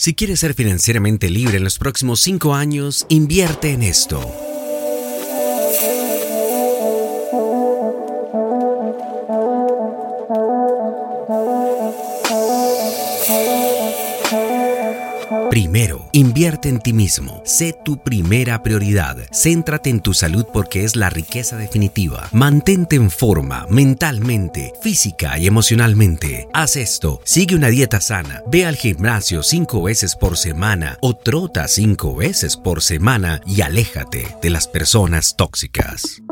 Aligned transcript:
Si 0.00 0.14
quieres 0.14 0.40
ser 0.40 0.54
financieramente 0.54 1.28
libre 1.28 1.58
en 1.58 1.64
los 1.64 1.76
próximos 1.76 2.20
cinco 2.20 2.54
años, 2.54 3.04
invierte 3.10 3.72
en 3.72 3.82
esto. 3.82 4.49
Primero, 15.60 16.08
invierte 16.12 16.70
en 16.70 16.80
ti 16.80 16.94
mismo. 16.94 17.42
Sé 17.44 17.74
tu 17.84 18.02
primera 18.02 18.62
prioridad. 18.62 19.18
Céntrate 19.30 19.90
en 19.90 20.00
tu 20.00 20.14
salud 20.14 20.46
porque 20.54 20.84
es 20.84 20.96
la 20.96 21.10
riqueza 21.10 21.58
definitiva. 21.58 22.30
Mantente 22.32 22.96
en 22.96 23.10
forma 23.10 23.66
mentalmente, 23.68 24.72
física 24.80 25.36
y 25.36 25.46
emocionalmente. 25.46 26.48
Haz 26.54 26.76
esto. 26.76 27.20
Sigue 27.26 27.56
una 27.56 27.68
dieta 27.68 28.00
sana. 28.00 28.42
Ve 28.50 28.64
al 28.64 28.74
gimnasio 28.74 29.42
cinco 29.42 29.82
veces 29.82 30.16
por 30.16 30.38
semana 30.38 30.96
o 31.02 31.14
trota 31.14 31.68
cinco 31.68 32.16
veces 32.16 32.56
por 32.56 32.80
semana 32.80 33.42
y 33.46 33.60
aléjate 33.60 34.34
de 34.40 34.48
las 34.48 34.66
personas 34.66 35.36
tóxicas. 35.36 36.22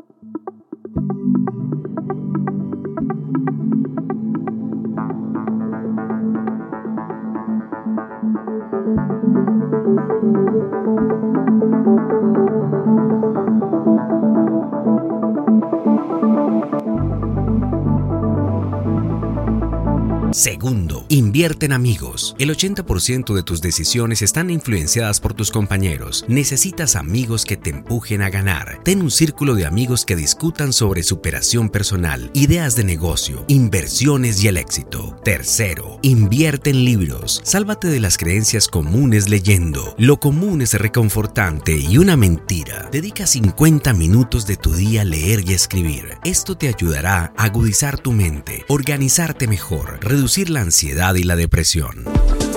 Segundo, 20.33 21.05
invierte 21.39 21.67
en 21.67 21.73
amigos. 21.73 22.35
El 22.41 22.51
80% 22.51 23.33
de 23.33 23.45
tus 23.45 23.61
decisiones 23.61 24.23
están 24.23 24.51
influenciadas 24.51 25.21
por 25.21 25.35
tus 25.35 25.53
compañeros. 25.53 26.25
Necesitas 26.27 26.97
amigos 26.97 27.45
que 27.45 27.57
te 27.57 27.71
empujen 27.71 28.23
a 28.23 28.29
ganar. 28.29 28.81
Ten 28.83 29.01
un 29.01 29.13
círculo 29.13 29.55
de 29.55 29.65
amigos 29.65 30.05
que 30.05 30.17
discutan 30.17 30.73
sobre 30.73 31.05
superación 31.05 31.69
personal, 31.69 32.33
ideas 32.35 32.75
de 32.75 32.83
negocio, 32.83 33.45
inversiones 33.47 34.43
y 34.43 34.49
el 34.49 34.57
éxito. 34.57 35.17
Tercero, 35.23 36.01
invierte 36.03 36.71
en 36.71 36.85
libros. 36.85 37.41
Sálvate 37.45 37.87
de 37.87 38.01
las 38.01 38.19
creencias 38.19 38.67
comunes 38.67 39.29
leyendo. 39.29 39.95
Lo 39.97 40.19
común 40.19 40.61
es 40.61 40.75
reconfortante 40.75 41.79
y 41.79 41.99
una 41.99 42.17
mentira. 42.17 42.89
Dedica 42.91 43.29
50 43.29 43.93
minutos 43.93 44.45
de 44.49 44.57
tu 44.57 44.73
día 44.73 45.03
a 45.03 45.05
leer 45.05 45.49
y 45.49 45.53
escribir. 45.53 46.17
Esto 46.25 46.57
te 46.57 46.67
ayudará 46.67 47.33
a 47.37 47.45
agudizar 47.45 47.97
tu 47.97 48.11
mente, 48.11 48.65
organizarte 48.67 49.47
mejor, 49.47 50.01
reducir 50.03 50.51
la 50.51 50.63
ansiedad 50.63 51.15
y 51.15 51.28
la 51.29 51.37
depresión. 51.37 52.48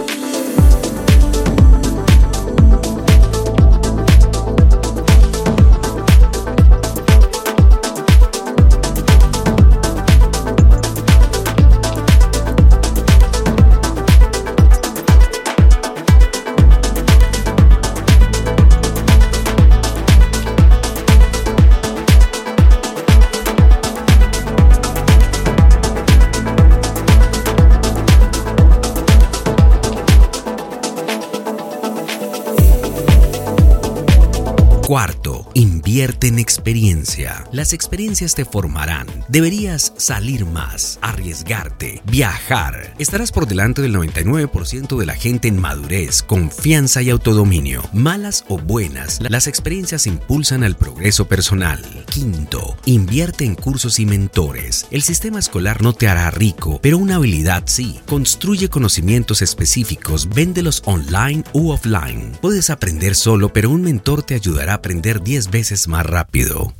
Cuarto, 34.91 35.49
invierte 35.53 36.27
en 36.27 36.37
experiencia. 36.37 37.45
Las 37.53 37.71
experiencias 37.71 38.35
te 38.35 38.43
formarán. 38.43 39.07
Deberías 39.29 39.93
salir 39.95 40.45
más, 40.45 40.99
arriesgarte, 41.01 42.01
viajar. 42.11 42.93
Estarás 42.99 43.31
por 43.31 43.47
delante 43.47 43.81
del 43.81 43.95
99% 43.95 44.97
de 44.97 45.05
la 45.05 45.13
gente 45.13 45.47
en 45.47 45.61
madurez, 45.61 46.21
confianza 46.21 47.01
y 47.01 47.09
autodominio. 47.09 47.83
Malas 47.93 48.43
o 48.49 48.57
buenas, 48.57 49.21
las 49.21 49.47
experiencias 49.47 50.07
impulsan 50.07 50.61
al 50.65 50.75
progreso 50.75 51.25
personal. 51.25 51.81
Quinto, 52.09 52.75
invierte 52.83 53.45
en 53.45 53.55
cursos 53.55 53.97
y 53.97 54.05
mentores. 54.05 54.87
El 54.91 55.03
sistema 55.03 55.39
escolar 55.39 55.81
no 55.81 55.93
te 55.93 56.09
hará 56.09 56.29
rico, 56.31 56.81
pero 56.83 56.97
una 56.97 57.15
habilidad 57.15 57.63
sí. 57.67 58.01
Construye 58.07 58.67
conocimientos 58.67 59.41
específicos, 59.41 60.27
véndelos 60.27 60.81
online 60.83 61.45
u 61.53 61.69
offline. 61.69 62.33
Puedes 62.41 62.69
aprender 62.69 63.15
solo, 63.15 63.53
pero 63.53 63.69
un 63.69 63.83
mentor 63.83 64.23
te 64.23 64.35
ayudará 64.35 64.80
aprender 64.81 65.21
10 65.21 65.51
veces 65.51 65.87
más 65.87 66.03
rápido. 66.03 66.73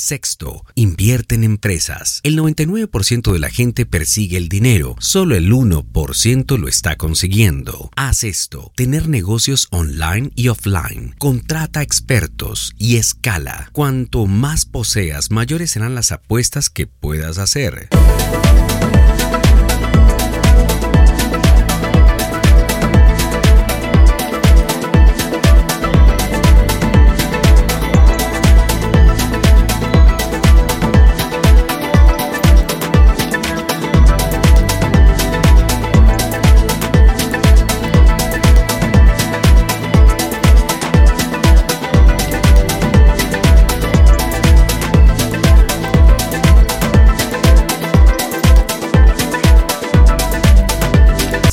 Sexto, 0.00 0.64
invierte 0.74 1.34
en 1.34 1.44
empresas. 1.44 2.20
El 2.22 2.38
99% 2.38 3.32
de 3.32 3.38
la 3.38 3.50
gente 3.50 3.84
persigue 3.84 4.38
el 4.38 4.48
dinero, 4.48 4.96
solo 4.98 5.36
el 5.36 5.52
1% 5.52 6.58
lo 6.58 6.68
está 6.68 6.96
consiguiendo. 6.96 7.90
Haz 7.96 8.24
esto, 8.24 8.72
tener 8.76 9.08
negocios 9.08 9.68
online 9.70 10.30
y 10.36 10.48
offline. 10.48 11.14
Contrata 11.18 11.82
expertos 11.82 12.72
y 12.78 12.96
escala. 12.96 13.68
Cuanto 13.72 14.24
más 14.24 14.64
poseas, 14.64 15.30
mayores 15.30 15.72
serán 15.72 15.94
las 15.94 16.12
apuestas 16.12 16.70
que 16.70 16.86
puedas 16.86 17.36
hacer. 17.36 17.90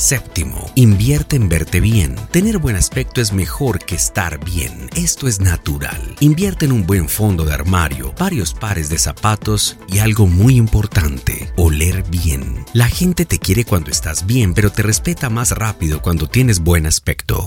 Séptimo, 0.08 0.70
invierte 0.74 1.36
en 1.36 1.50
verte 1.50 1.80
bien. 1.80 2.16
Tener 2.30 2.56
buen 2.56 2.76
aspecto 2.76 3.20
es 3.20 3.34
mejor 3.34 3.78
que 3.78 3.94
estar 3.94 4.42
bien. 4.42 4.88
Esto 4.96 5.28
es 5.28 5.38
natural. 5.38 6.00
Invierte 6.20 6.64
en 6.64 6.72
un 6.72 6.86
buen 6.86 7.10
fondo 7.10 7.44
de 7.44 7.52
armario, 7.52 8.14
varios 8.18 8.54
pares 8.54 8.88
de 8.88 8.96
zapatos 8.96 9.76
y 9.86 9.98
algo 9.98 10.26
muy 10.26 10.56
importante, 10.56 11.52
oler 11.58 12.04
bien. 12.08 12.64
La 12.72 12.88
gente 12.88 13.26
te 13.26 13.38
quiere 13.38 13.66
cuando 13.66 13.90
estás 13.90 14.24
bien, 14.24 14.54
pero 14.54 14.72
te 14.72 14.82
respeta 14.82 15.28
más 15.28 15.50
rápido 15.50 16.00
cuando 16.00 16.26
tienes 16.26 16.60
buen 16.60 16.86
aspecto. 16.86 17.46